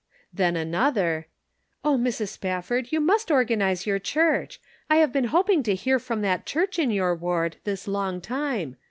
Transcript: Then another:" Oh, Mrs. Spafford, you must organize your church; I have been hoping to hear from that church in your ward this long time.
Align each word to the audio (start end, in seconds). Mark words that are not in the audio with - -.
Then 0.33 0.55
another:" 0.55 1.27
Oh, 1.85 1.95
Mrs. 1.95 2.29
Spafford, 2.29 2.91
you 2.91 2.99
must 2.99 3.29
organize 3.29 3.85
your 3.85 3.99
church; 3.99 4.59
I 4.89 4.95
have 4.95 5.13
been 5.13 5.25
hoping 5.25 5.61
to 5.61 5.75
hear 5.75 5.99
from 5.99 6.23
that 6.23 6.47
church 6.47 6.79
in 6.79 6.89
your 6.89 7.13
ward 7.15 7.57
this 7.65 7.87
long 7.87 8.19
time. 8.19 8.77